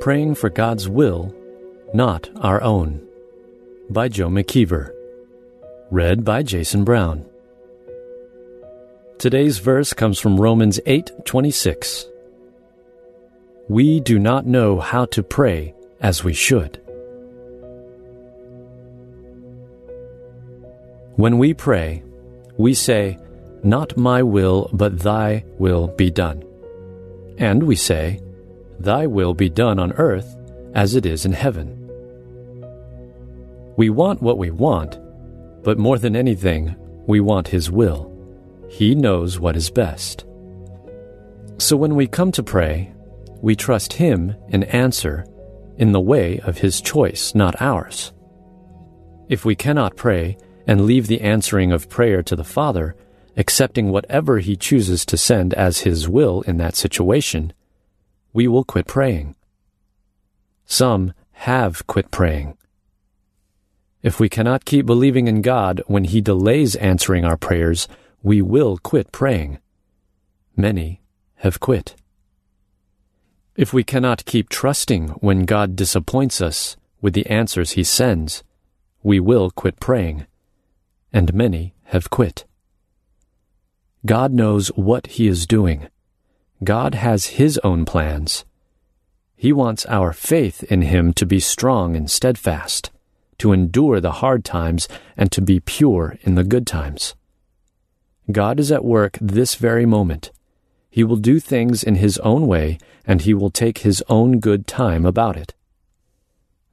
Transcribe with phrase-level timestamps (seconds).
[0.00, 1.34] Praying for God's Will,
[1.92, 3.06] Not Our Own,
[3.90, 4.94] by Joe McKeever.
[5.90, 7.26] Read by Jason Brown.
[9.18, 12.08] Today's verse comes from Romans 8:26.
[13.68, 16.80] We do not know how to pray as we should.
[21.16, 22.02] When we pray,
[22.56, 23.18] we say,
[23.62, 26.42] Not my will, but thy will be done.
[27.36, 28.20] And we say,
[28.80, 30.36] Thy will be done on earth
[30.74, 31.76] as it is in heaven.
[33.76, 34.98] We want what we want,
[35.62, 36.74] but more than anything,
[37.06, 38.10] we want His will.
[38.70, 40.24] He knows what is best.
[41.58, 42.92] So when we come to pray,
[43.42, 45.26] we trust Him in answer
[45.76, 48.12] in the way of His choice, not ours.
[49.28, 52.96] If we cannot pray and leave the answering of prayer to the Father,
[53.36, 57.52] accepting whatever He chooses to send as His will in that situation,
[58.32, 59.34] we will quit praying.
[60.64, 62.56] Some have quit praying.
[64.02, 67.88] If we cannot keep believing in God when He delays answering our prayers,
[68.22, 69.58] we will quit praying.
[70.56, 71.02] Many
[71.36, 71.96] have quit.
[73.56, 78.42] If we cannot keep trusting when God disappoints us with the answers He sends,
[79.02, 80.26] we will quit praying.
[81.12, 82.44] And many have quit.
[84.06, 85.88] God knows what He is doing.
[86.62, 88.44] God has His own plans.
[89.34, 92.90] He wants our faith in Him to be strong and steadfast,
[93.38, 94.86] to endure the hard times,
[95.16, 97.14] and to be pure in the good times.
[98.30, 100.32] God is at work this very moment.
[100.90, 104.66] He will do things in His own way, and He will take His own good
[104.66, 105.54] time about it.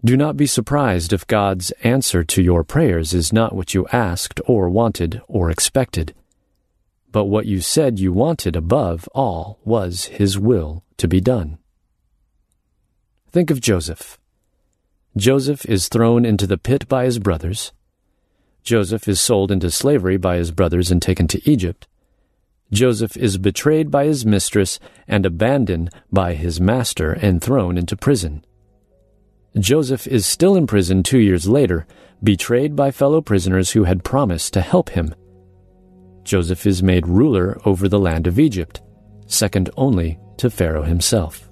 [0.04, 4.42] Do not be surprised if God's answer to your prayers is not what you asked
[4.46, 6.14] or wanted or expected
[7.18, 11.58] but what you said you wanted above all was His will to be done.
[13.32, 14.20] Think of Joseph.
[15.16, 17.72] Joseph is thrown into the pit by his brothers.
[18.62, 21.88] Joseph is sold into slavery by his brothers and taken to Egypt.
[22.72, 28.46] Joseph is betrayed by his mistress and abandoned by his master and thrown into prison.
[29.58, 31.88] Joseph is still in prison two years later,
[32.22, 35.16] betrayed by fellow prisoners who had promised to help him.
[36.28, 38.82] Joseph is made ruler over the land of Egypt,
[39.28, 41.50] second only to Pharaoh himself.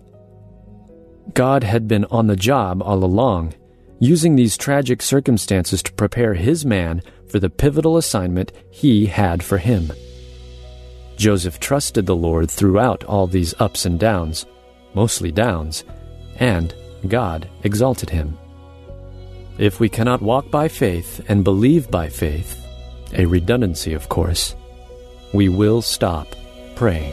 [1.33, 3.53] God had been on the job all along,
[4.01, 9.57] using these tragic circumstances to prepare his man for the pivotal assignment he had for
[9.57, 9.93] him.
[11.15, 14.45] Joseph trusted the Lord throughout all these ups and downs,
[14.93, 15.85] mostly downs,
[16.35, 16.75] and
[17.07, 18.37] God exalted him.
[19.57, 22.61] If we cannot walk by faith and believe by faith,
[23.13, 24.53] a redundancy, of course,
[25.35, 26.34] we will stop
[26.75, 27.12] praying.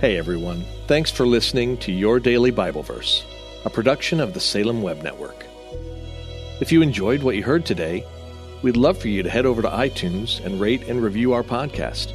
[0.00, 3.22] Hey everyone, thanks for listening to Your Daily Bible Verse,
[3.66, 5.44] a production of the Salem Web Network.
[6.58, 8.06] If you enjoyed what you heard today,
[8.62, 12.14] we'd love for you to head over to iTunes and rate and review our podcast.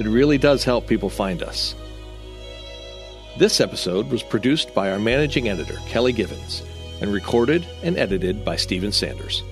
[0.00, 1.74] It really does help people find us.
[3.36, 6.62] This episode was produced by our managing editor, Kelly Givens
[7.00, 9.42] and recorded and edited by Stephen Sanders.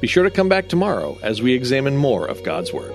[0.00, 2.94] Be sure to come back tomorrow as we examine more of God's Word.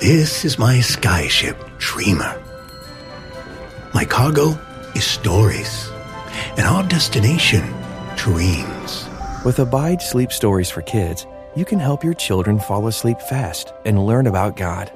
[0.00, 2.42] this is my skyship, Dreamer.
[3.92, 4.58] My cargo
[4.94, 5.90] is stories,
[6.56, 7.62] and our destination,
[8.16, 9.06] dreams.
[9.44, 14.06] With Abide Sleep Stories for Kids, you can help your children fall asleep fast and
[14.06, 14.90] learn about God.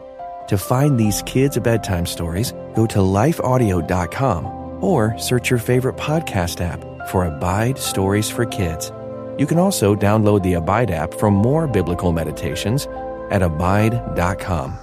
[0.48, 6.82] To find these kids' bedtime stories, go to lifeaudio.com or search your favorite podcast app
[7.08, 8.90] for Abide Stories for Kids.
[9.38, 12.86] You can also download the Abide app for more biblical meditations
[13.30, 14.78] at abide.com.